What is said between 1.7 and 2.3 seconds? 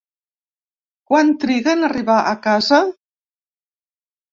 en arribar